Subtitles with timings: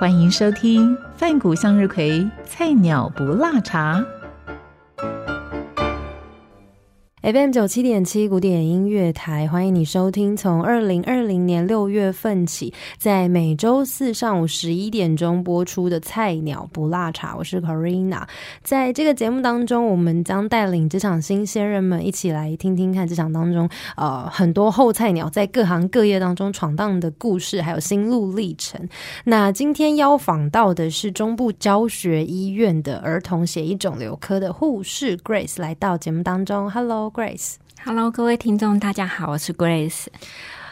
[0.00, 4.02] 欢迎收听饭谷向日葵菜鸟不辣茶。
[7.22, 10.34] FM 九七点七古典音乐台，欢迎你收听。
[10.34, 18.22] 从二零二零年六月份起，在每周四上午十一点钟播出的《菜鸟不辣茶》，我是 Karina。
[18.62, 28.80] 在这个节目当中，我们将带领职场新鲜人们一起来听听看职场当中呃很多后菜鸟在各行各业当中闯荡的故事，还有心路历程。
[29.24, 36.70] 那今天邀访到的是中部教学医院的儿童血液肿瘤科的护士 Grace 来到节目当中。
[36.70, 37.09] Hello。
[37.10, 40.06] Grace，Hello，各位听众，大家好，我是 Grace。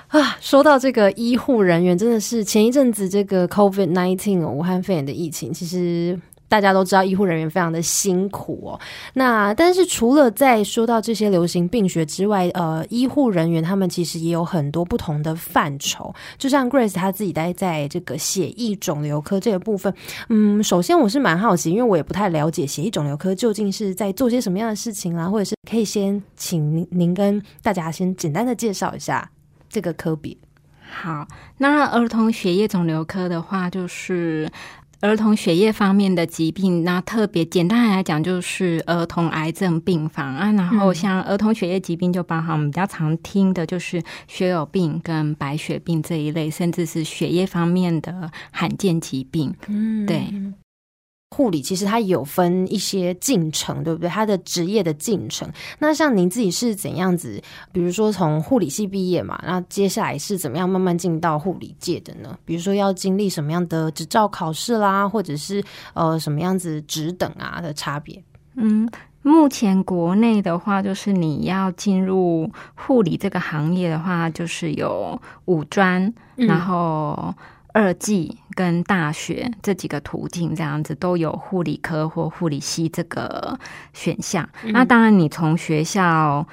[0.09, 6.19] 啊，说到这个医护人员，真的是前一阵子这个 COVID nineteen 武汉肺炎的疫情，其实。
[6.49, 8.81] 大家都知道医护人员非常的辛苦哦。
[9.15, 16.15] 那但是除了在说到这些流行病学之外，呃，医护人员他们其实也有很多不同的范畴。
[16.39, 19.93] 就像 Grace 他自己待在这个血液肿瘤科这个部分，
[20.29, 29.31] 嗯，首先我是蛮好奇，因为我也不太了解血液肿瘤科究竟是在做些什么样的事情啦，或者是可以先请您您跟大家先简单的介绍一下
[29.69, 30.37] 这个科别。
[30.91, 34.51] 好，那儿童血液肿瘤科的话，就是。
[35.01, 40.51] 儿童血液方面的疾病，那特别简单来讲，就是儿童癌症病房啊。
[40.53, 49.55] 然后像儿童血液疾病，就包含我们比较常听的，就是血友病跟白血病这一类，甚至是血液方面的罕见疾病。
[49.69, 50.33] 嗯，对。
[51.31, 54.09] 护理其实它有分一些进程，对不对？
[54.09, 55.49] 它的职业的进程。
[55.79, 57.41] 那像您自己是怎样子？
[57.71, 62.37] 比如说从护理系毕业嘛，那接下来是怎么样慢慢进到护理界的呢？
[62.45, 68.21] 比如说要经历什么样的执照考试啦，或者是呃什么样子职等啊的差别？
[68.57, 68.89] 嗯，
[69.23, 77.35] 目前国内的话，就是你要进入护理这个行业的话，就是有五专，然后。
[77.75, 83.59] 二技跟大学这几个途径，这样子都有护理科或护理系这个
[83.93, 84.49] 选项。
[84.73, 86.47] 那当然，你从学校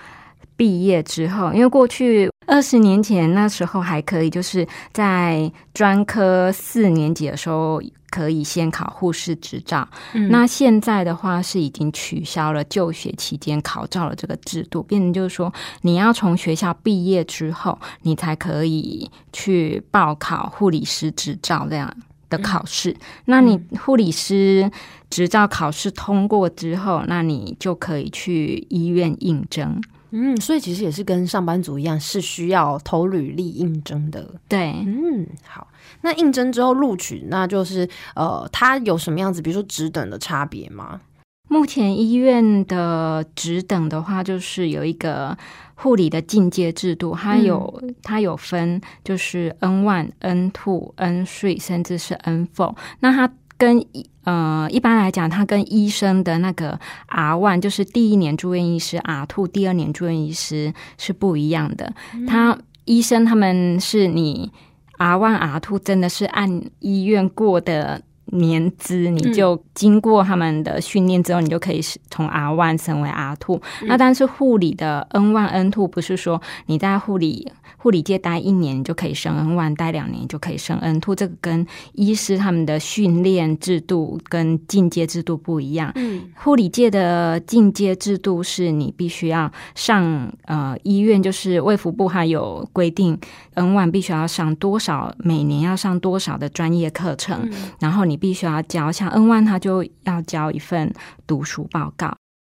[0.57, 7.81] 毕业之后，因为过去二十年前那时候还可以，就是在专科四年级的时候。
[8.11, 9.85] 可以先考护士执照，
[10.29, 21.93] 那现在的话是已经取消了就学期间考照的这个制度，变成就是说你要从学校毕业之后，你才可以去报考护理师执照这样
[22.29, 22.95] 的考试。
[23.25, 24.71] 那你护理师
[25.09, 29.81] 执照考试通过之后，那你就可以去医院应征。
[30.17, 34.25] 嗯，所以其实也是跟上班族一样，是需要投履历应征的。
[34.47, 35.67] 对，嗯，好。
[36.01, 39.41] 那应征之后录取，那就是呃，它有什么样子？
[39.41, 41.01] 比如说职等的差别吗？
[41.49, 45.37] 目前医院的职等的话，就是有一个
[45.75, 52.73] 护理的进阶制度，它有它有分，就是 N one、N two、N three，甚至是 N four。
[53.01, 53.83] 那它跟
[54.23, 61.93] 呃一般来讲，他跟医生的那个 R one，就是第一年住院医师，R two 第二年住院医师是不一样的。
[62.27, 64.51] 他医生他们是你。
[64.97, 73.61] R one、R two 真的是按医院过的年资，你就经过他们的训练之后，你就可以从 R one 升为 R two。
[73.83, 77.51] 那但是护理的 N one、N two 不是说你在护理。
[77.77, 81.13] 护理界待一年，就可以升 N one；待两年就可以升 N two。
[81.13, 85.91] 这个跟医师他们的训练制度跟进阶制度不一样。
[85.93, 93.15] 嗯，护理界的进阶制度是你必须要上呃医院，就是卫福部还有规定
[93.53, 97.47] ，N one 必须要上多少，每年要上多少的专业课程，
[97.79, 100.93] 然后你必须要交，像 N one 他就要交一份
[101.25, 102.15] 读书报告。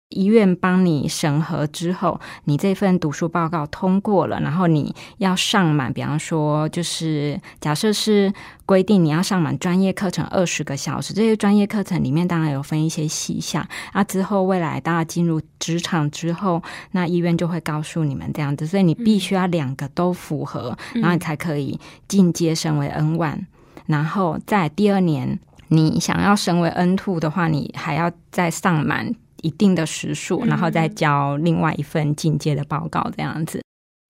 [0.10, 8.34] 医院帮你审核之后，你这份读书报告通过了，然后你要上满，比方说，就是假设是
[8.66, 13.68] 规定你要上满专业课程二十个小时，这些专业课程里面当然有分一些细项。
[13.92, 21.78] 啊，之后未来大家进入职场之后，那医院就会告诉你们这样子，所以你必须要两个都符合，然后你才可以
[22.08, 23.42] 进阶升为 N one，
[23.88, 25.40] 然后在第二年
[25.70, 29.12] 你想要升为 N two 的话，你还要再上满。
[29.44, 33.62] 一定的时数，然后再交另外一份进阶的报告，这样子。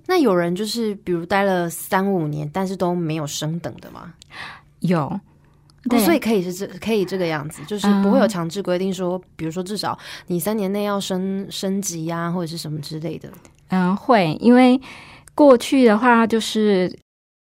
[0.07, 4.13] 那有人就是比如待了三五年，但是都没有升等的吗？
[4.79, 5.19] 有，
[5.89, 13.29] 对所以可以是这可以这个样子，就是不会有强制规定说，比如说至少你三年内要升升级呀、或者是什么之类的。
[13.68, 14.79] 嗯，会，因为
[15.35, 16.97] 过去的话就是。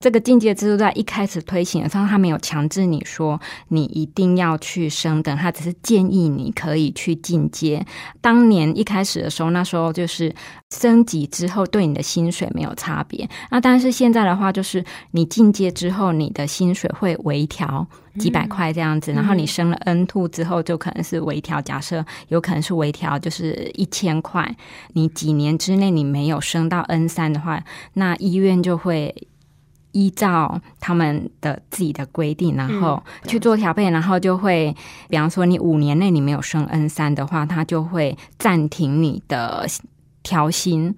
[0.01, 7.85] 这个进阶制度在一开始推行的时候，他没有强制你说你一定要去升等，他只是建议你可以去进阶。
[8.19, 10.33] 当年一开始的时候，那时候就是
[10.71, 13.29] 升级之后对你的薪水没有差别。
[13.51, 17.85] 那但是现在的话，就是你进阶之后，你的薪水会微调
[18.17, 24.55] 几百块这样子，然后你升了 N two 之后，就可能是微调，假设有可能是微调，就是一千块。
[24.93, 27.63] 你几年之内你没有升到 N 三的话，
[27.93, 29.13] 那医院就会。
[29.91, 34.75] 依照他们的自己的规定，然后去做调配，然后就会，
[35.09, 39.67] 比方说你五年内你没有升 N 三的话，他就会暂停你的
[40.23, 40.95] 调薪。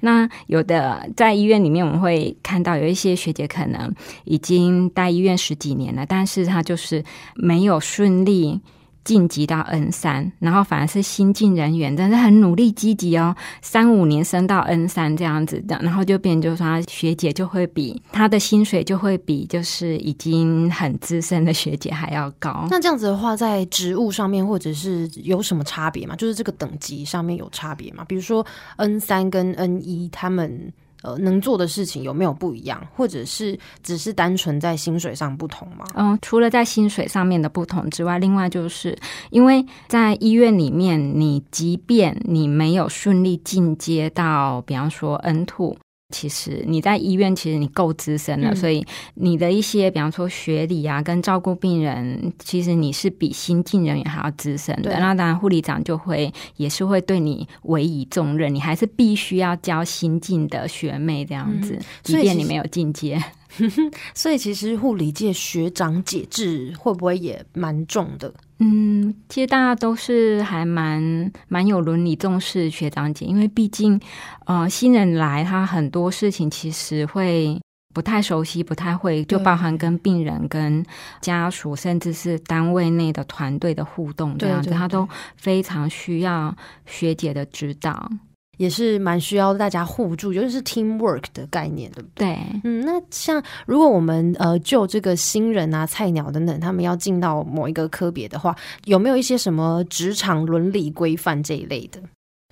[0.00, 3.92] 那有的在医院里面，我们会看到有一些学姐可能
[4.24, 8.60] 已经待医院十几年了，但是她就是没有顺利。
[9.04, 22.66] 晋级到 N 三，然后反而是新进人员，但是很努力积极哦，三五年升到 N 三这样子的，然后就变就说学姐就会比她的薪水就会比就是已经很资深的学姐还要高。
[22.70, 26.16] 那这样子的话，在职务上面或者是有什么差别吗？
[26.16, 28.04] 就是这个等级上面有差别吗？
[28.08, 28.44] 比如说
[28.76, 30.72] N 三跟 N 一，他们。
[31.04, 35.84] 呃，能做的事情有没有不一样，或者是只是单纯在薪水上不同吗？
[35.94, 38.98] 嗯，除了在薪水上面的不同之外，另外就是
[39.30, 45.76] 因为在医院里面，你即便你没有顺利进阶到，比方说 N two。
[46.14, 54.96] 其实你在医院，其实你够资深了，所以你的一些，比方说学历啊，跟照顾病人，其实你是比新进人员还要资深的。
[55.00, 63.20] 那当然，护理长就会也是会对你委以重任，你还是必须要教新进的学妹这样子，即便你没有进阶。
[64.14, 68.32] 所以，其实护理界学长解制会不会也蛮重的？
[68.58, 74.00] 嗯，其实大家都是还蛮蛮有伦理重视学长姐，因为毕竟
[74.46, 77.60] 呃新人来，他很多事情其实会
[77.92, 80.84] 不太熟悉，不太会，就包含跟病人、跟
[81.20, 86.56] 家属，甚至是单位内的团队的互动这样子，他都非常需要
[86.86, 88.08] 学姐的指导。
[88.56, 92.26] 也是蛮需要大家互助，尤其是 teamwork 的概念，对不对？
[92.26, 98.54] 对，嗯，那像如果我们呃就这个新人啊、菜鸟等等，他们要进到某一个科别的话，
[98.84, 102.00] 有没有一些什么职场伦理规范这一类的，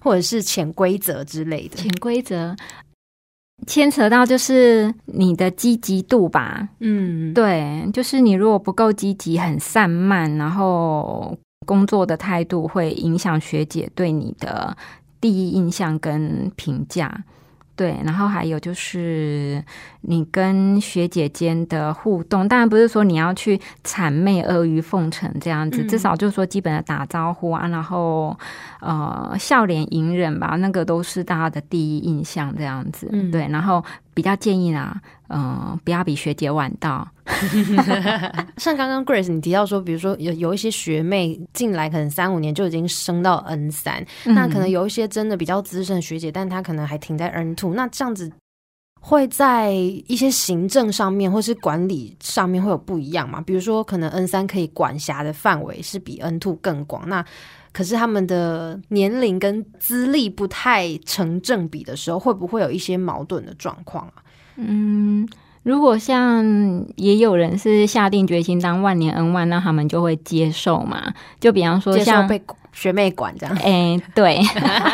[0.03, 1.77] 或者是潜规则之类的？
[1.77, 2.57] 潜规则
[3.67, 6.69] 牵扯到就是你的积极度吧？
[6.81, 14.77] 嗯，对，就是你如果不够积极、很散漫，然后工作的态度会影响学姐对你的。
[15.23, 17.25] 第一印象跟评价，
[17.77, 19.65] 对，然后还有就是
[20.01, 28.37] 你跟学姐间的互动，当然不是说你要去谄媚阿谀奉承这样子，至少就是说基本的打招呼啊，然后
[28.81, 33.83] 呃笑脸迎人吧，那个都是大家的第一印象这样子，对，然后
[34.13, 37.09] 比较建议啦，嗯，不要比学姐晚到。
[38.59, 48.31] 像刚刚 Grace 你提到说，比如说有有一些学妹进来，可能三五年就已经升到 N 三，那可能有一些真的比较资深的学姐，但她可能还停在 N two，那这样子
[49.01, 53.41] 会在一些行政上面或是管理上面会有不一样嘛？
[53.41, 57.25] 比如说，可能 N 三可以管辖的范围是比 N two 更广，那
[57.73, 64.23] 可是他们的年龄跟资历不太成正比的时候，会不会有一些矛盾的状况啊？
[64.57, 65.29] 嗯。
[65.63, 66.45] 如果像
[66.97, 71.15] 也有人是下定决心当万年 N 万，那他们就会接受嘛？
[71.39, 72.43] 就比方说像被
[72.73, 74.41] 学妹管这样，哎，对，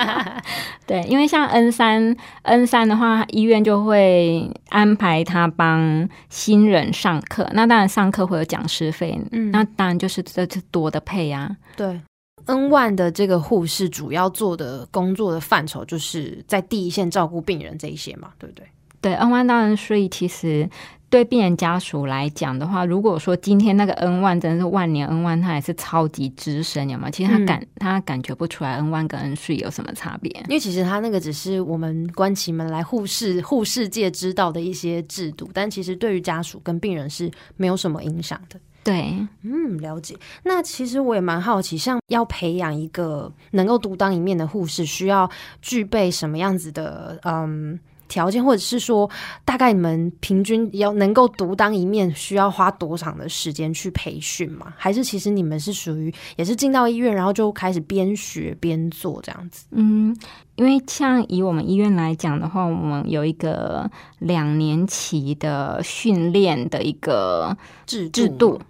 [0.86, 11.56] 对，因为像 N 三 N 三的话，医院就会安排他帮新人上课，那当然上课会有讲师费，嗯，那当然就是这这多的配啊。
[11.76, 12.00] 对
[12.46, 18.66] ，N 万的这个护士主要做的工作的范畴，就是在第一线照顾病人这一些嘛，对不对？
[19.00, 20.68] 对，N 万当然，所以其实
[21.08, 27.08] 对病人家属来讲的话，如果说今天那个 N 万真的是万年 N 万，他也是超级资深，有吗？
[27.10, 38.58] 其实他感他感觉不出来 N 万跟 N 税有什么差别，因为其实他那个只是我们关起门来护士护士界知道的一些制度，但其实对于家属跟病人是没有什么影响的。
[38.84, 40.16] 对，嗯，了解。
[40.42, 45.30] 那其实我也蛮好奇，像要培养一个能够独当一面的护士，需要
[45.62, 47.78] 具备什么样子的嗯？
[48.08, 49.08] 条件，或者是说，
[49.44, 54.72] 大概你们平均要能够独当一面，需要花多长的时间去培训吗？
[54.76, 59.66] 还是其实你们是属于也是进到医院，然后就开始边学边做这样子？
[59.70, 60.16] 嗯，
[60.56, 68.60] 因为像以我们医院来讲的话，我们有一个两年期的训练的一个制制度。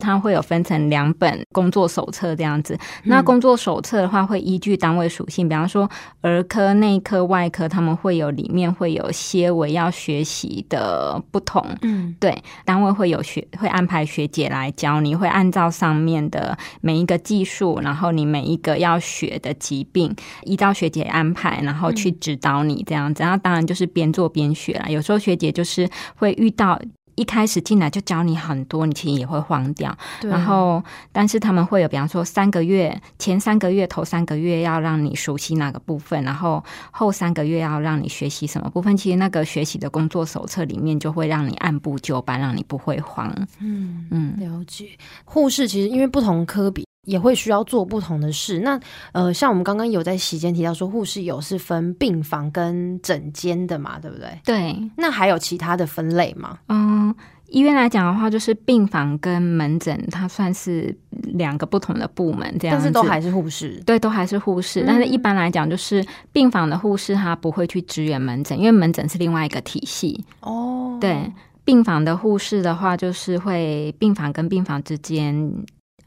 [0.00, 2.76] 它会有分成两本工作手册这样子。
[3.04, 5.88] 那工作手册的话，会依据单位属性，比方说
[6.22, 11.64] 儿科、内科、外科，他们会有里面会有些微要学习的不同。
[11.82, 20.14] 嗯，对，单位会有学会安排学姐来教你，会按照上面的每一个技术，然后你每一个要学的疾病，
[20.44, 23.22] 依照学姐安排，然后去指导你这样子。
[23.22, 24.88] 然后当然就是边做边学啦。
[24.88, 26.80] 有时候学姐就是会遇到。
[27.20, 29.94] 一开始进来就教你很多，你其实也会慌掉。
[30.22, 38.96] 然后，但是他们会有，比方说三个月前三个月头三个月要让你熟悉哪个部分，然后后三个月要让你学习什么部分。
[38.96, 43.30] 其实那个学习的工作手册里面就会让你按部就班，让你不会慌。
[43.58, 44.88] 嗯嗯，了解。
[45.26, 46.89] 护士其实因为不同科比。
[47.06, 48.60] 也会需要做不同的事。
[48.60, 48.78] 那
[49.12, 54.28] 呃，像我们刚刚有在席间提到说，护士有是分病房跟诊间的嘛，对不对？
[54.44, 54.76] 对。
[54.96, 56.58] 那还有其他的分类吗？
[56.68, 57.14] 嗯，
[57.48, 60.94] 医院来讲的话，就是病房跟门诊，它算是
[61.32, 62.76] 两个不同的部门，这样。
[62.76, 63.82] 但是都还是护士。
[63.86, 64.84] 对，都还是护士。
[64.86, 70.22] 但是一般来讲，就是病房的护士他不会去支援门诊，因为门诊是另外一个体系。
[70.40, 70.98] 哦。
[71.00, 71.32] 对，
[71.64, 75.50] 病房的护士的话，就是会病房跟病房之间。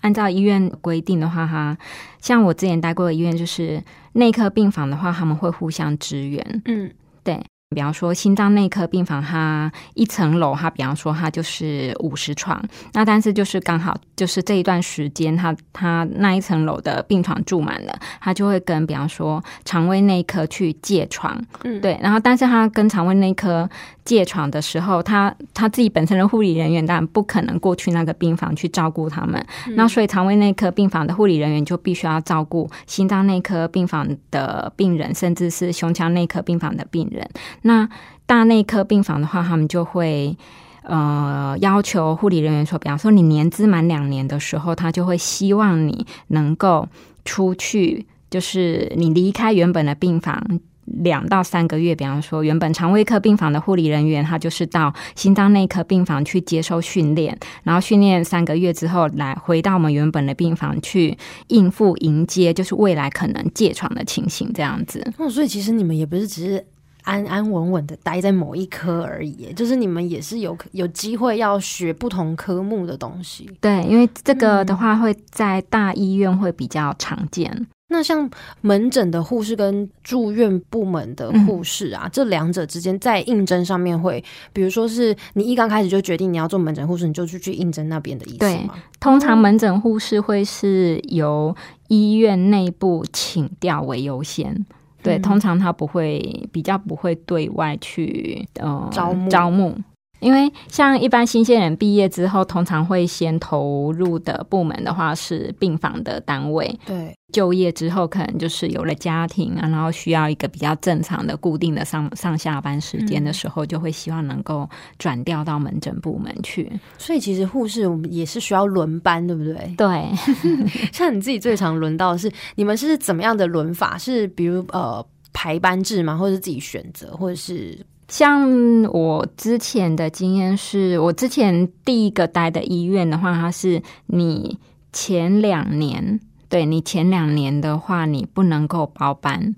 [0.04, 1.76] 按照医院规定的话，哈，
[2.22, 3.82] 像我之前待过的医院，就是
[4.14, 6.62] 内科病房的话，他们会互相支援。
[6.66, 6.92] 嗯，
[7.24, 7.44] 对。
[7.74, 23.68] 比方说心脏内科病房，它一层楼，它比方说它就是五十床，那但是就是刚好就是这一段时间，它它那一层楼的病床住满了，它就会跟比方说肠胃内科去借床，嗯，对，然后但是它跟肠胃内科
[24.06, 29.46] 借床的时候，他他自己本身的护理人员当然不可能过去那个病房去照顾他们，
[29.76, 37.28] 那所以肠胃内科病房的护理人员就必须要照顾心脏内科病房的病人，甚至是胸腔内科病房的病人。
[37.62, 37.88] 那
[38.26, 40.38] 大内科病房的话，他们就会
[40.84, 46.88] 呃要求护理人员说，比方说你年资满两年的时候，他就会希望你能够
[47.24, 51.96] 出去，就是你离开原本的病房两到三个月。
[51.96, 65.06] 比方说，原本肠胃科病房的护理人员，他就是到心脏内科病房去接受训练，然后训练三个月之后，来回到我们原本的病房去应付迎接，就是未来可能借床的情形这样子。
[65.18, 66.66] 哦，所以其实你们也不是只是。
[67.06, 73.46] 安安稳稳的待在某一科而已，就是你们也是有有机会要学不同科目的东西。
[73.60, 77.68] 对，因为这个的话会在大医院会比较常见。
[77.94, 78.28] 那像
[78.62, 84.22] 门诊的护士跟住院部门的护士啊，这两者之间在应征上面会，
[84.52, 88.74] 比如说是你一刚开始就决定你要做门诊护士，你就去去应征那边的意思吗？
[89.00, 91.56] 通常门诊护士会是由
[91.88, 94.66] 医院内部请调为优先。
[95.04, 99.78] 对，通常他不会比较不会对外去呃招募招募，
[100.24, 106.80] 因为像一般新鲜人毕业之后，通常会先投入的部门的话是病房的单位。
[106.86, 116.72] 对，就业之后可能就是有了家庭啊，然后需要一个比较正常的固定的上上下班时间的时候，就会希望能够转调到门诊部门去。
[116.98, 119.75] 所以其实护士我们也是需要轮班，对不对？
[119.77, 120.10] 对，
[120.94, 123.98] 像你自己最常轮到的是你们是怎么样的轮法？
[123.98, 125.06] 是比如呃。
[125.36, 126.15] 排班制吗？
[126.15, 127.75] 或者是自己选择，或者是
[128.13, 134.60] 像我之前的经验是，我之前第一个待的医院的话，它是你
[134.91, 139.55] 前两年，对你前两年的话，你不能够包班，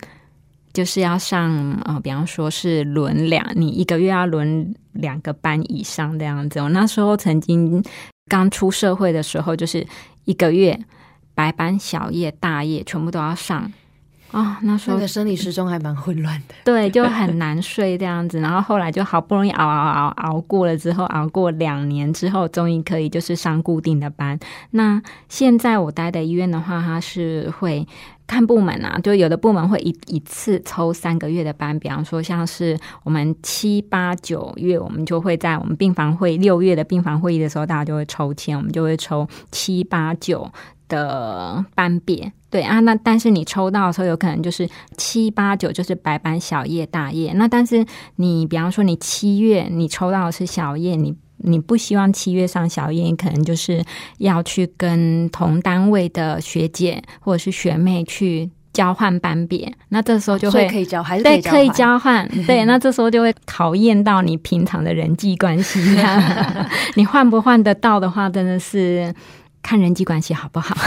[0.71, 1.51] 就是要上
[1.83, 6.62] 呃，比方说是轮两，你一个月要轮两个班以上这样子。
[6.62, 7.83] 我那时候曾经
[8.29, 9.85] 刚出社会的时候，就是
[10.24, 10.79] 一个月
[11.33, 13.69] 白班、小夜、大夜全部都要上。
[14.32, 18.39] 哦，那时候的生理时钟还蛮混乱的，对，就很难睡这样子。
[18.41, 24.38] 然后后来就好不容易熬熬熬熬过了之后，熬过两年之后，终于可以就是上固定的班。
[24.72, 27.88] 那现在我待的医院的话，它是会
[28.27, 40.51] 看部门啊，就有的部门会一一次抽三个月的班，比方说像是我们七八九月，我们就会在我们病房会六月的病房会议的时候，大家就会抽签，我们就会抽七八九。
[40.88, 47.33] 的班别对啊，那但是你抽到的时候，有可能就是七八九就是白班、小夜、大夜。
[47.33, 47.85] 那但是
[48.15, 53.83] 你比方说你七月你抽到的是小夜，你你不希望七月上小夜，你可能就是
[54.19, 59.69] 要去跟同单位的学姐或者是学妹去交换班别。
[59.89, 65.81] 那这时候就会可以交还是对可以交换 对，那这时候就会考验到你平常的人际关系。
[66.95, 69.13] 你换不换得到的话，真的是。
[69.65, 70.77] 看人际关系好不好？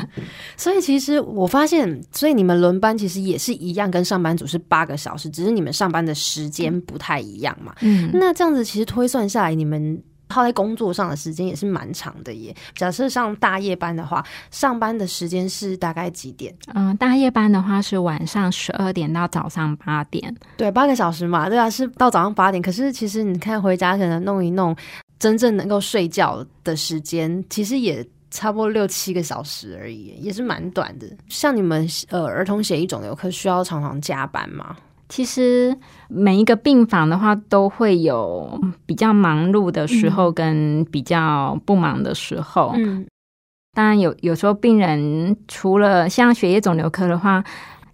[0.58, 7.74] 所以其实我发现，所以你们轮班其实也是一样，跟上班族是八个小时，只是你们上班的时间不太一样嘛。
[7.80, 12.54] 嗯，那这样子其实推算下来，你们耗在工作上的时间也是蛮长的耶。
[12.74, 16.54] 假设上大夜班的话，上班的时间是大概几点？
[16.74, 22.60] 嗯，大夜班的话是晚上十二点到早上八点，对，八个小时嘛，对啊，是到早上八点。
[22.60, 24.76] 可是其实你看回家可能弄一弄，
[25.18, 28.06] 真正能够睡觉的时间，其实也。
[28.36, 31.06] 差不多六七个小时而已，也是蛮短的。
[31.26, 34.76] 像你们呃儿童血液肿瘤科需要常常加班吗？
[35.08, 35.74] 其实
[36.08, 42.74] 每一个病房的话都会有比较忙碌的时候跟比较不忙的时候。
[42.76, 43.06] 嗯，
[43.72, 47.42] 当然有有时候病人除了像血液肿瘤科的话。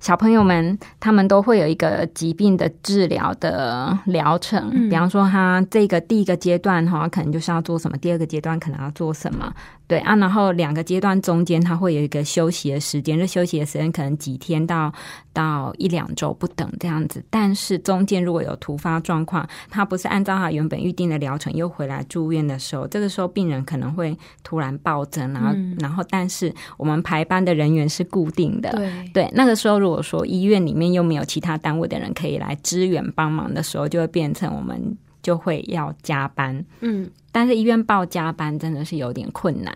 [0.02, 9.54] 小朋友们，他们都会有一个疾病的治疗的疗程，比方说，他这个第一个阶段哈，可能就是要做什么；第二个阶段可能要做什么。
[9.92, 14.90] 对啊，然后两个阶段中间，他会有一个休息的时间，这休息的时间可能几天到
[15.34, 17.22] 到一两周不等这样子。
[17.28, 36.64] 但是中间如果有突发状况，他不是按照他原本预定的疗程又回来住院的时候，这个时候病人可能会突然暴增，然后然后但是我们排班的人员是固定的，对对，那个时候如果说医院里面又没有其他单位的人可以来支援帮忙的时候，就会变成我们就会要加班。
[36.80, 39.72] 嗯，但是医院报加班真的是有点困难，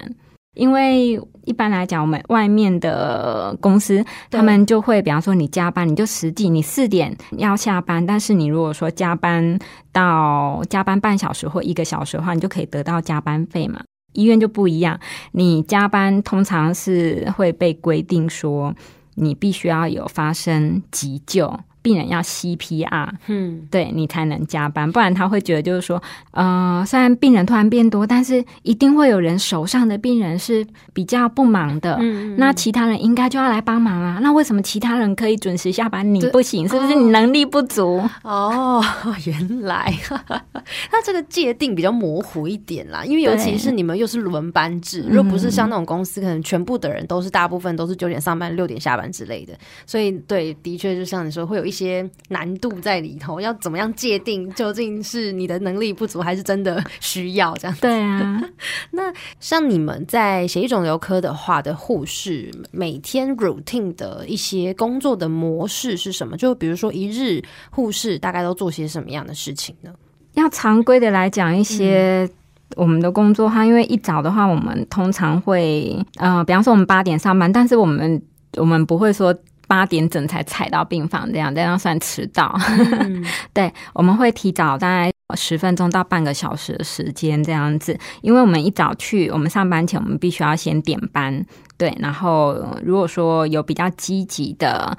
[0.54, 9.58] 因为一般来讲，我们外面的公司他们就会，比方说你加班，你就实际你四点要下班，但是你如果说加班
[9.92, 13.80] 到加班半小时或一个小时的话，你就可以得到加班费嘛。
[14.12, 14.98] 医院就不一样，
[15.32, 18.74] 你加班通常是会被规定说。
[19.18, 21.58] 你必须要有发生急救。
[21.86, 26.02] 病人要 CPR，嗯，对你才能加班，不然他会觉得就是说，
[26.32, 34.18] 呃，虽然病人突然变多，但是一定会有人手上的病人是比较不忙的，嗯，那其他人应该就要来帮忙啊。
[34.20, 36.68] 那为什么其他人可以准时下班，你不行？
[36.68, 38.02] 是不是你能力不足？
[38.24, 38.82] 哦，
[39.24, 39.94] 原来，
[40.90, 49.54] 那这个界定比较模糊一点啦，因为尤其是你们又是轮班制，如果不是像那种公司，可能全部的人都是大部分都是九点上班，六点下班之类的，
[49.86, 51.86] 所以对，的确就像你说，会有一些。
[51.86, 57.76] 些难度在里头，要怎么样界定究竟是你的能力不足，还是真的需要这样？
[57.82, 58.42] 对啊，
[58.92, 66.34] 那像你们在血液肿瘤科的话的护士，每天 routine 的一些工作的模式是什么？
[66.36, 69.92] 就比如说一日护士大概都做些什么样的事情呢？
[70.32, 72.26] 要常规的来讲，一些
[72.74, 78.20] 我们的工作哈，因为一早的话，我们通常会呃，比方说我们八点上班，但是我们
[78.56, 79.36] 我们不会说。
[79.66, 82.56] 八点整才踩到病房，这样这样算迟到。
[83.52, 91.44] 对，我们会提早大概十分钟到半个小时的时间这样子，因为我们一早去，我们上班前我们必须要先点班。
[91.78, 94.96] 对，然后如果说有比较积极的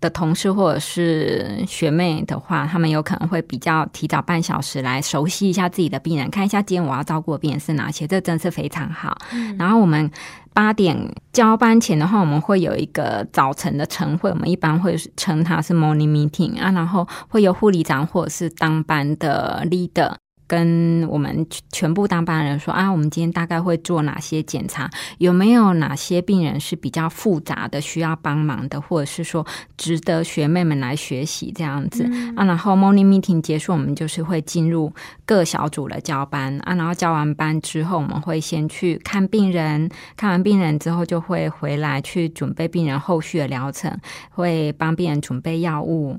[0.00, 9.16] 的同事或者是学妹的话，他们有可能会比较提早半小时来熟悉一下自己的病人，看一下今天我要照顾的病人是哪些，这真是非常好。
[9.58, 10.10] 然后我们。
[10.56, 10.96] 八点
[11.34, 20.14] 交班前的话，我们会有一个早晨的晨会，我们一般会称它是 morning meeting 啊，然后会有护理长或者是当班的 leader。
[20.46, 24.90] 跟我们全部当班人说啊，我们今天大概会做哪些检查？
[25.18, 32.04] 有没有哪些病人是比较复杂的，需要帮忙的，或者是说值得学妹们来学习这样子
[32.36, 32.44] 啊？
[32.44, 34.92] 然后 morning meeting 结束，我们就是会进入
[35.24, 36.74] 各小组的交班啊。
[36.74, 43.98] 然后交完班之后，我们会先去看病人，看完病人之后就会回来去准备病人后续的疗程，
[44.30, 46.18] 会帮病人准备药物。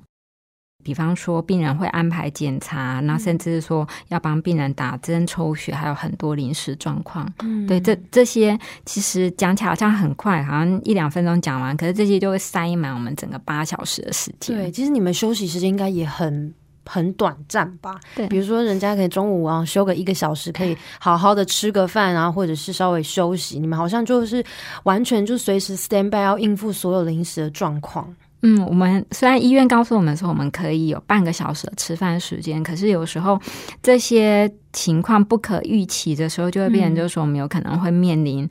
[0.83, 7.27] 比方说，病人会安排检查，那甚至是说要帮病人打针、抽血，还有很多临时状况。
[7.39, 14.55] 嗯，对，这这些其实讲起来好像很快，好像一两分钟讲完，可是这些就会塞满我们整个八小时的时间。
[14.55, 16.53] 对，其实你们休息时间应该也很
[16.85, 17.99] 很短暂吧？
[18.15, 23.59] 对，比如说人家可以中午啊休个一个小时，可以好好的吃个饭啊，或者是稍微休息。
[23.59, 24.41] 你们好像就是
[24.83, 28.15] 完全就随时 stand by 要应付所有临时的状况。
[28.41, 33.39] 嗯，我们虽然医院告诉我们说我们可以有半个小时的吃饭时间，可是有时候
[33.81, 38.47] 这些情况不可预期的时候，就会变成就是说我们有可能会面临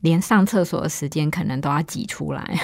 [0.00, 2.60] 连上厕所的时间可能都要挤出来。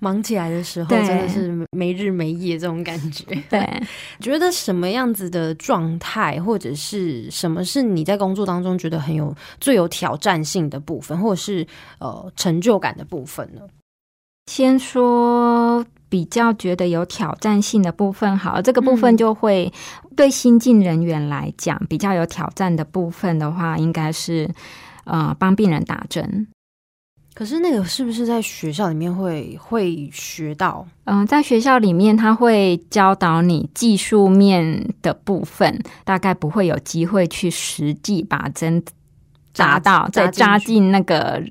[0.00, 3.24] 忙起来的时候真的是没日没夜这种感觉。
[3.50, 3.82] 对，
[4.20, 11.66] 觉得什么样子的状态，或者是什么是你在工作当中觉得很有最有挑战性的部分，或者是
[11.98, 13.62] 呃成就感的部分呢？
[14.48, 19.70] 先说比较觉得有挑战性的部分，好，这个部分就会
[20.16, 24.48] 对新进人员来讲比较有挑战的部分的话，应该是
[25.04, 26.48] 呃帮病人打针。
[27.34, 30.84] 可是那个是不是在学校里面会会学到？
[31.04, 38.82] 嗯，在学校里面他会教导你技术面的部分，大概不会有机会去实际把针
[39.58, 41.42] 打到再扎进那个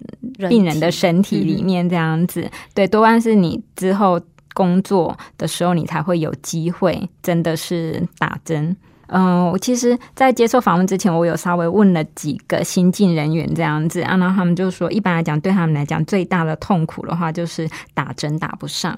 [0.49, 2.49] 病人的身体里面这样子。
[2.73, 4.19] 对，多半是你之后
[4.53, 8.75] 工作的时候，你才会有机会真的是打针。
[9.09, 18.93] 嗯，我其实，在接受访问之前，我有稍微问了几个新进人员这样子，然后他们就说，一般来讲，对他们来讲，最大的痛苦的话就是打针打不上。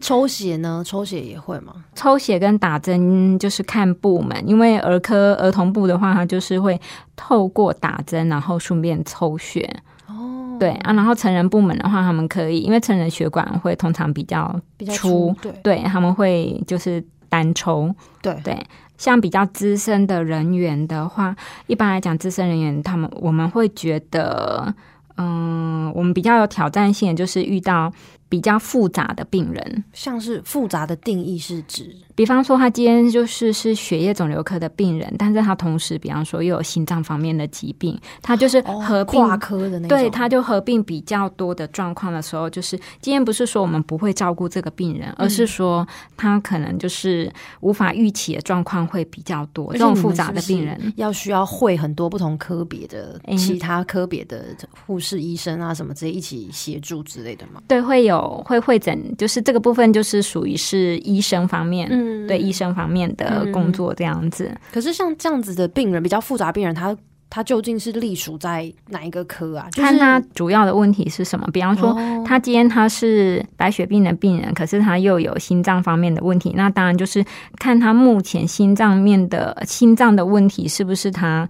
[0.00, 0.82] 抽血呢？
[0.86, 1.74] 抽血也会吗？
[1.96, 6.80] 抽血跟打针就是看部门，因为儿科儿童部的话，它就是会
[7.16, 9.68] 透过打针，然后顺便抽血。
[10.06, 18.56] 哦，对啊，然后成人部门的话，他们可以，因为成人血管会通常比较比较粗，对，对他们会就是单抽，对对。
[18.96, 21.34] 像比较资深的人员的话，
[21.66, 24.72] 一般来讲，资深人员他们我们会觉得，
[25.16, 27.92] 嗯，我们比较有挑战性，就是遇到。
[28.30, 45.84] 比较复杂的病人，像是复杂的定义是指，比方说他今天就是是血液肿瘤科的病人，但是他同时，比方说又有心脏方面的疾病，他就是合并跨科的那种，对，他就合并比较多的状况的时候，就是今天不是说我们不会照顾这个病人，而是说
[46.16, 47.28] 他可能就是
[47.62, 54.54] 无法预期的状况会比较多，这种复杂的病人要需要会很多不同科别的其他科别的
[54.86, 57.60] 护士、医生啊什么之类一起协助之类的吗？
[57.66, 58.19] 对，会有。
[58.46, 64.50] 会会诊，就是这个部分，就是属于是医生方面，嗯，对医生方面的工作这样子。
[64.72, 66.96] 可是像这样子的病人，比较复杂病人，他
[67.28, 69.68] 他究竟是隶属在哪一个科啊？
[69.72, 71.46] 看他主要的问题是什么。
[71.52, 71.94] 比方说，
[72.26, 77.24] 他今天他是白血病的病人，可是他又有心脏方面的问题，那当然就是
[77.58, 81.48] 看他目前心脏面的心脏的问题是不是他。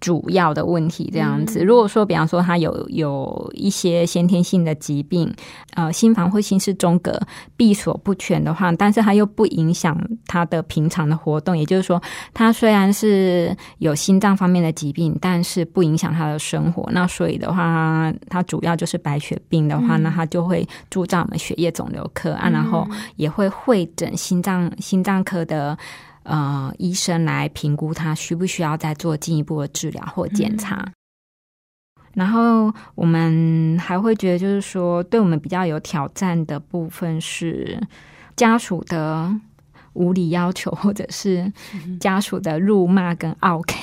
[0.00, 5.32] 主要的问题这样子，如果说比方说他有有一些先天性的疾病，
[5.74, 7.20] 呃，心房或心室中隔
[7.56, 12.00] 闭锁不全的话，但是他又不影响他的平常的活动，也就是说，
[12.32, 16.88] 他虽然是有心脏方面的疾病，但是不影响他的生活。
[16.92, 25.76] 那所以的话，他主要就是白血病的话，那他就会住在我们血液肿瘤科啊，然后也会会诊心脏心脏科的。
[26.28, 30.92] 呃，医生来评估他需不需要再做进一步的治疗或检查。
[32.12, 37.80] 然后我们还会觉得，就是说，对我们比较有挑战的部分是
[38.36, 39.34] 家属的
[39.98, 41.52] 无理要求， 或者是
[42.00, 43.74] 家属的辱骂跟 OK。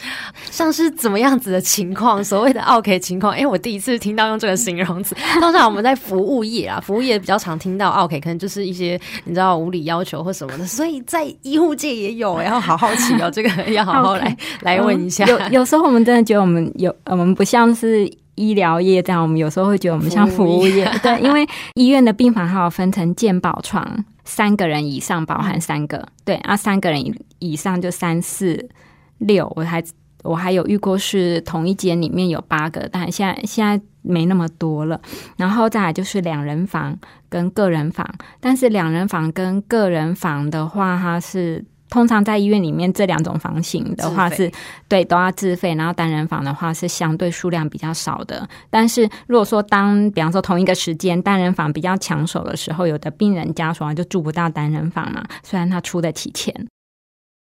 [0.50, 2.24] 像是怎么样子的情况？
[2.24, 5.14] 所谓的 OK 情况，哎，我第一次听到用这个形容词。
[5.38, 10.66] 通常我们在服务业啊，服务业比较常听到 OK，可能就是一些你知道无理要求或什么的。
[10.66, 15.26] 所以在医护界也有，然后好好奇哦，这个要好好来来问一下。
[15.26, 20.90] 有有时候我们真的觉得我们有，我们不像是医疗业这样，我们有时候会觉得我们像服务业。
[21.02, 27.00] 对，因为医院的病房还有分成健保床，三个人以上包含三个，对啊，三个人
[27.38, 28.68] 以上就三四
[29.18, 29.84] 六，我还。
[30.22, 35.00] 我还有遇过是同一间里面有八个，但现在现在没那么多了。
[35.38, 36.94] 然后再来就是两人房
[37.30, 38.06] 跟个人房，
[38.38, 44.50] 但是两人房跟个人房的话，它是通常在医院里面这两种房型的话是
[44.88, 48.48] 对都要自费，然后单人房的话是相对数量比较少的。
[48.70, 56.54] 但是如果说当比方说同一个时间单人房比较抢手的时候，有的病人家属啊就住不到单人房嘛，虽然他出得起钱。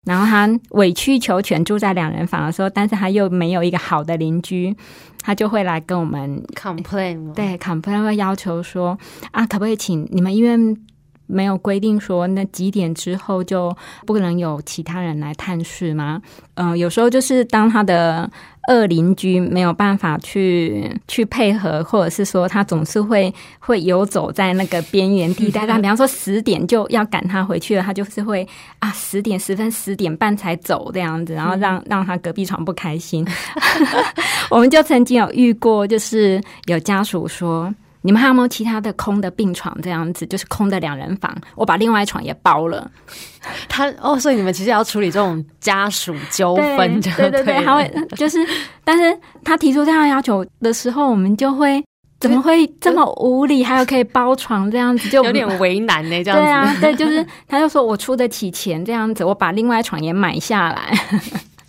[0.04, 4.76] 然后他委曲求全住在两人房的时候，但是他又没有一个好的邻居，
[5.22, 8.98] 他就会来跟我们 complain，对 complain 会要求说
[9.30, 10.76] 啊，可不可以请你们医院
[11.32, 16.22] 没有规定说那几点之后就不能有其他人来探视吗？
[16.56, 18.30] 嗯，有时候就是当他的。
[18.68, 25.66] 二邻居没有办法去去配合，或者是说他总是会会游走在那个边缘地带。
[25.68, 33.28] 但比方说十点就要赶他回去了，他就是会啊十点十分、十点半才走这样子，然后让让他隔壁床不开心。
[34.52, 37.74] 我们就曾经有遇过，就是有家属说。
[38.04, 39.76] 你们还有没有其他的空的病床？
[39.82, 42.90] 这样子就是空的两人房，我把另外一床也包了。
[43.68, 48.40] 他哦，所以你们其实要处理这种家属纠纷，对对对，他会就是，
[48.84, 51.84] 但是他提出这样要求的时候，我们就会
[52.20, 53.64] 怎么会这么无理？
[53.64, 56.24] 还有可以包床这样子，就 有点为难呢。
[56.24, 60.94] 这样子，对啊，对，就是他就说我出得起钱这样子，我把另外一床也买下来。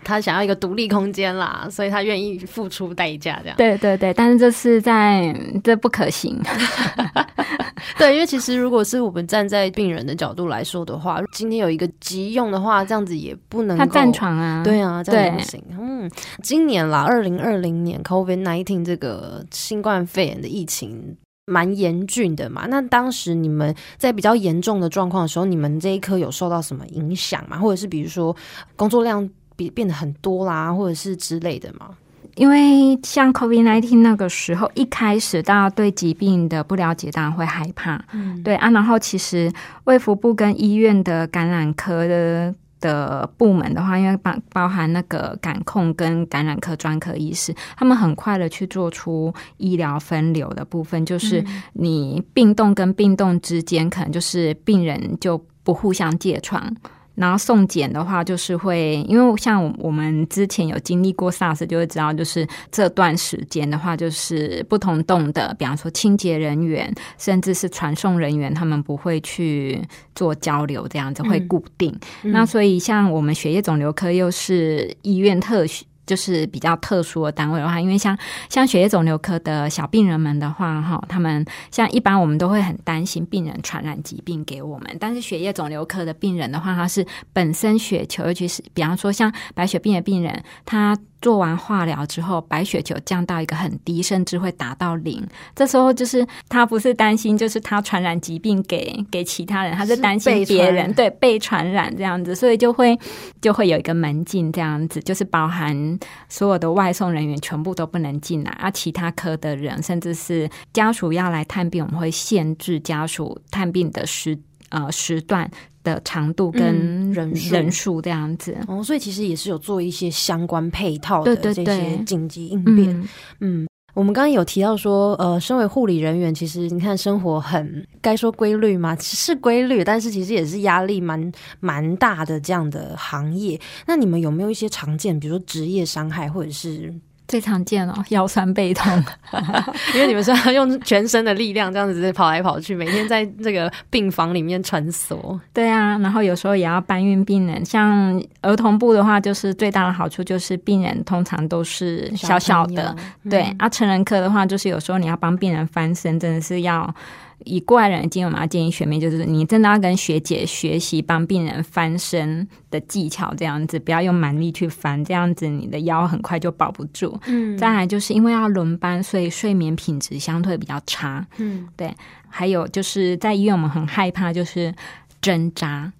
[0.05, 3.57] 他想要一个独立空间啦，所以他愿意付出代价这样。
[3.57, 6.41] 对对对，但是这是在这不可行。
[7.99, 15.62] 对，因为其实如果是我们站在病人的角度来说的话，今天有一个急用的话，这样子也不能他占床啊，对啊，这样不行。
[15.71, 16.11] 嗯，
[16.43, 22.67] 今年啦，二零二零年 COVID nineteen 这个新冠肺炎的疫情蛮严峻的嘛。
[22.69, 27.59] 那当时你们在比较严重的状况的时候，你们这一科有受到什么影响吗？
[27.59, 28.35] 或者是比如说
[28.77, 29.29] 工作量
[29.62, 31.90] 比变得很多啦，或者是之类的吗？
[32.37, 38.03] 因为像 COVID-19 那个时候，一开始大家对疾病的不了解，当然会害怕。
[38.12, 38.70] 嗯，对啊。
[38.70, 39.53] 然后其实
[39.85, 51.44] 卫福部跟医院的感染科的的部门的话，因为包包含那个感控跟感染科专科医师，他们很快的去做出医疗分流的部分，就是
[51.75, 56.75] 你病栋跟病栋之间，可能就是病人就不互相借床。
[57.14, 69.81] 然后送检的话，就是会，因为像我们之前有经历过 SARS，就会知道，就是这段时间的话，就是不同栋的，比方说清洁人员，甚至是传送人员，他们不会去
[70.14, 71.94] 做交流，这样子会固定。
[72.22, 75.85] 那所以，像我们血液肿瘤科又是医院特许。
[76.12, 78.14] 就是比较特殊的单位的话，因为像
[78.51, 90.94] 像血液肿瘤科的小病人们的话，哈，他们像一般我们都会很担心病人传染疾病给我们，但是血液肿瘤科的病人的话，他是本身血球，尤其是比方说像白血病的病人，他。
[91.22, 95.26] 做完化疗之后，白血球降到一个很低，甚至会达到零。
[95.54, 102.98] 这时候就是他不是担心，就是他传染疾病给给其他人，他是担心别人对被传染这样子，所以就会
[103.40, 114.37] 就会有一个门禁这样子，就是包含所有的外送人员全部都不能进来，而其他科的人，甚至是家属要来探病，我们会限制家属探病的时
[114.70, 115.48] 呃时段。
[115.83, 123.09] 的长度跟人人数这样子哦，所以其实也是有做一些相关配套的这些紧急应变。
[123.40, 128.97] 嗯，我们刚刚有提到说，呃，身为护理人员，其实你看生活很该说规律吗？
[129.01, 133.61] 是规律，但是其实也是压力蛮蛮大的这样的行业。
[133.87, 136.92] 那你们有没有一些常见，比如说职业伤害，或者是？
[137.33, 139.03] 最常见哦， 腰酸背痛，
[139.97, 145.40] 因为你们是要用全身的力量这样子跑来跑去，每天在这个病房里面穿梭。
[145.55, 147.64] 对啊，然后有时候也要搬运病人。
[147.64, 152.95] 像儿童部的话，就是最大的好处就是病人通常都是小小的。
[153.31, 156.95] 对啊，成人科的话，就是有时候你要帮病人翻身，真的是要。
[157.44, 167.18] 以过来人的经验我们要，建议学妹就是你真的要跟学姐学习帮病人翻身的技巧，这样子不要用蛮力去翻，这样子你的腰很快就保不住。
[167.26, 171.26] 嗯，再来就是因为要轮班，所以睡眠品质相对比较差。
[171.38, 171.94] 嗯，对。
[172.28, 174.74] 还有就是在医院，我们很害怕就是
[175.20, 175.92] 针扎，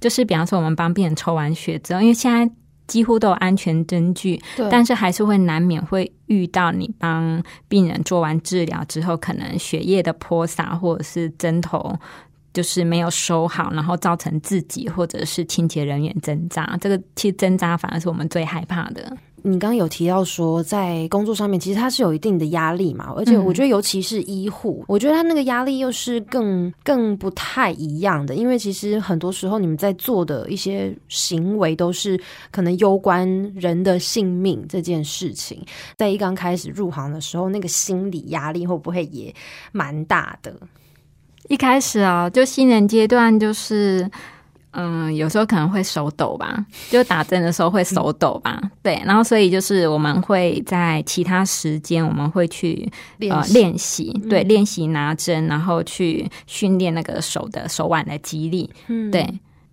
[0.00, 2.52] 就是比方说我们帮病人抽完血之后，因为现在。
[2.86, 4.40] 几乎都有安全针据，
[4.70, 11.96] 但是还是会难免会遇到你帮病人做完治疗之后，可能血液的泼洒或者是针头
[12.52, 16.76] 就是没有收好，然后造成自己或者是清洁人员针扎。
[16.80, 19.16] 这个其实针扎反而是我们最害怕的。
[19.44, 35.60] 你刚刚有提到说，在工作上面其实他是有一定的压力嘛，而且我觉得尤其是医护，我觉得他那个压力又是更更不太一样的，因为其实很多时候你们在做的一些行为都是可能攸关人的性命这件事情，
[35.96, 39.34] 在一刚开始入行的时候，那个心理压力会不会也
[39.72, 40.54] 蛮大的？
[41.48, 44.08] 一开始啊，就新人阶段就是。
[44.72, 48.60] 嗯，有时候可能会手抖吧， 就打针的时候会手抖吧。
[48.82, 52.90] 对，然后所以就是我们会在其他时间，我们会去
[53.30, 58.68] 呃练习，对，练习拿针，然后去训练那个手的手腕的肌力。
[58.88, 59.28] 嗯，对。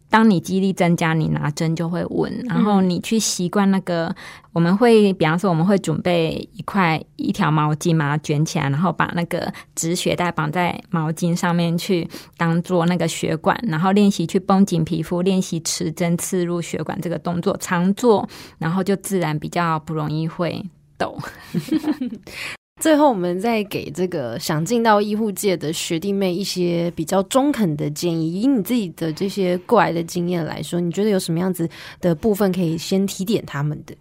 [0.09, 2.43] 当你肌力增加，你拿针就会稳。
[2.47, 4.13] 然后你去习惯那个，
[4.51, 20.65] 我们会，比方说，我们会准备一块一条毛巾嘛，卷起来，然后把那个止血带绑在毛巾上面去当做那个血管，然后练习去绷紧皮肤，练习持针刺入血管这个动作，常做，然后就自然比较不容易会
[20.97, 21.17] 抖。
[22.79, 28.41] 最后，我们再给这个想进到医护界的学弟妹一些比较中肯的建议。
[28.41, 33.93] 以你自己的这些过来的经验来说，你觉得有什么样子的部分可以先提点他们的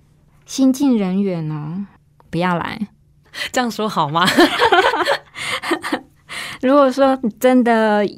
[0.47, 1.88] 新进人员呢？
[2.31, 2.88] 不要来，
[3.51, 4.25] 这样说好吗？
[6.61, 8.09] 如果说真的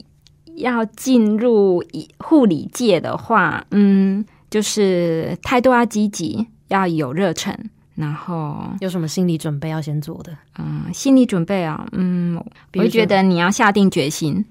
[0.56, 1.82] 要进入
[2.18, 7.70] 护理界的话，嗯，就是态度要积极，要有热忱。
[8.00, 10.32] 然后有什么心理准备要先做的？
[10.58, 12.42] 嗯，心理准备啊，嗯，
[12.74, 14.44] 我觉得你要下定决心，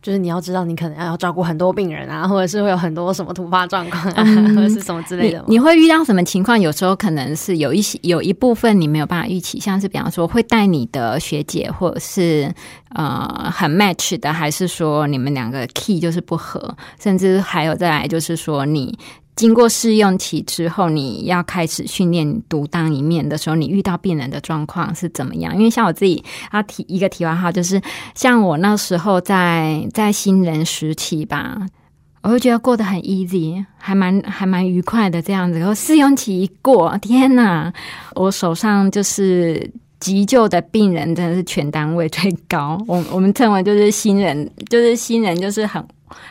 [0.00, 5.44] 就是你要知道，你可能要照顾很多病人啊， 或者是会有很多什么突发状况啊， 或者是什么之类的。
[5.46, 6.58] 你你会遇到什么情况？
[6.58, 12.52] 有时候可能是有一些有一部分你没有办法预期，像是比方说会带你的学姐，或者是
[12.94, 18.98] 呃很 match 的，还是说你们两个 key 就是不合，甚至还有再来就是说你。
[19.34, 25.56] 经过试用期之后，你要开始训练独当一面的时候，你遇到病人的状况是怎么样？
[25.56, 27.80] 因为像我自己要提一个题外话，就是
[28.14, 31.66] 像我那时候在在新人时期吧，
[32.22, 35.58] 我会觉得过得很 easy，还蛮还蛮愉快的这样子。
[35.58, 37.72] 然后试用期一过，天哪，
[38.14, 42.78] 我手上就是急救的病人真的是全单位最高。
[42.86, 45.82] 我我们称为就是新人，就是新人就是很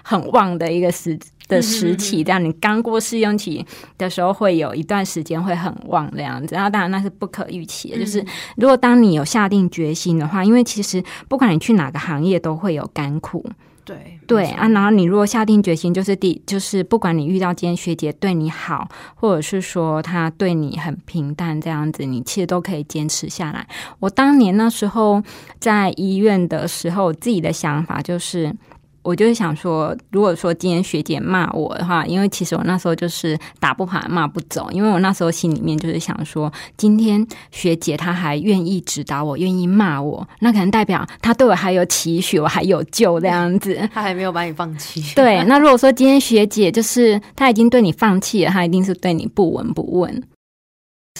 [0.03, 1.17] 很旺的一个时。
[1.51, 3.63] 的实体，这样你刚过试用期
[3.97, 6.55] 的时候，会有一段时间会很旺这样子。
[6.55, 13.45] 然后当然那是不可预期的，就是如果当你有下定决心的话，因为其实不管你去哪个行业都会有甘苦。
[13.83, 23.67] 对对啊，然后你如果下定决心，就是第就是不管你遇到今天学姐对你好，或者是说她对你很平淡这样子，你其实都可以坚持下来。
[23.99, 25.21] 我当年那时候
[25.59, 28.55] 在医院的时候，自己的想法就是。
[29.03, 45.03] 我就是想说，如果说今天学姐骂我的话，因为其实我那时候就是打不跑骂不走，因为我那时候心里面就是想说，今天学姐她还愿意指导我，愿意骂我，那可能代表她对我还有期许，我还有救这样子，她 还没有把你放弃。
[45.15, 50.23] 对，那如果说今天学姐就是她已经对你放弃了，她一定是对你不闻不问。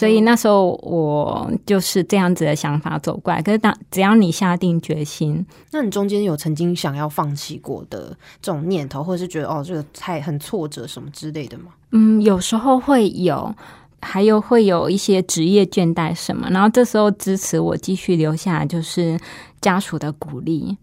[0.02, 3.40] 所以那时候我就是这样子的想法走过来。
[3.40, 8.08] 可是当只要你下定决心，那你中间有曾经想要放弃过的
[8.40, 11.66] 这种念头，或者是觉得哦这个太很挫折什么之类的吗？
[11.92, 13.54] 嗯，有时候会有，
[14.00, 16.48] 还有会有一些职业倦怠什么。
[16.50, 19.16] 然后这时候支持我继续留下来，就是
[19.60, 20.76] 家属的鼓励。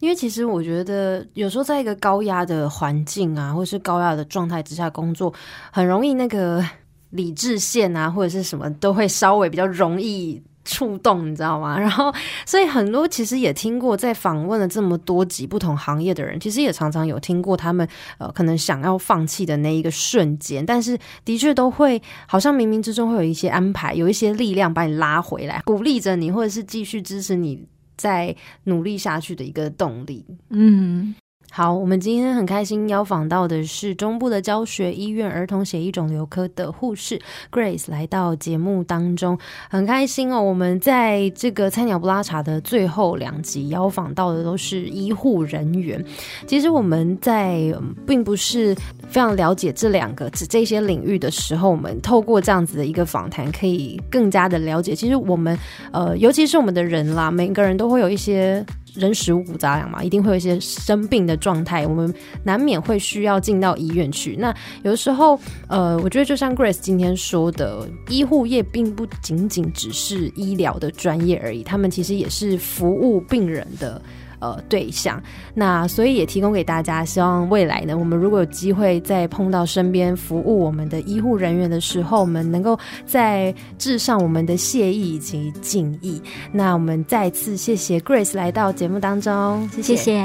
[0.00, 5.32] 因为其实我觉得有时候在一个高压的环境啊，或是高压的状态之下工作，
[5.72, 6.62] 很容易那个。
[7.10, 11.78] 理智线啊，或者是什么都会稍微比较容易触动，你知道吗？
[11.80, 12.12] 然后，
[12.44, 17.86] 所以很多其实也听过，在访问了这么多集不同行业的人，其实也常常有听过他们
[18.18, 27.64] 呃，可能想要放弃的那一个瞬间，但是的确都会好像冥冥之中会有一些安排，有一些力量把你拉回来，鼓励着你，或者是继续支持你
[27.96, 30.24] 在努力下去的一个动力。
[30.50, 31.14] 嗯。
[31.56, 37.18] 好，我们今天很开心邀访到的是中部的教学医院儿童血液肿瘤科的护士
[37.50, 39.38] Grace 来到节目当中，
[39.70, 40.38] 很开心哦。
[40.38, 46.04] 我们在这个菜鸟不拉茶的最后两集邀访到的都是医护人员。
[46.46, 47.74] 其实我们在
[48.06, 48.74] 并不是
[49.08, 54.94] 非常了解这两个这些领域的时候，我们透过这样子的一个访谈，可以更加的了解。
[54.94, 55.58] 其实我们
[55.90, 58.62] 呃，尤其是我们的人啦，每个人都会有一些。
[58.96, 64.36] 人食五谷杂粮嘛，一定会有一些生病的状态，我们难免会需要进到医院去。
[64.36, 74.00] 那有时候，呃，我觉得就像 Grace 今天说的，医护业并不仅仅只是医疗的专业而已，他们其实也是服务病人的。
[74.38, 75.22] 呃，对象，
[75.54, 86.20] 那所以也提供给大家，希望未来呢，我们如果有机会再碰到身边服务我们的医护人员的时候，我们能够在致上我们的谢意以及敬意。
[86.52, 90.24] 那我们再次谢谢 Grace 来到节目当中，谢谢。